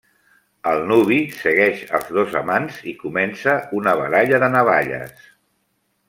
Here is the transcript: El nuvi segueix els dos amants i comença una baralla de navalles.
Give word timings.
El 0.69 0.79
nuvi 0.91 1.17
segueix 1.41 1.83
els 1.99 2.09
dos 2.17 2.33
amants 2.41 2.79
i 2.93 2.97
comença 3.05 3.53
una 3.81 3.93
baralla 4.03 4.41
de 4.45 4.49
navalles. 4.59 5.29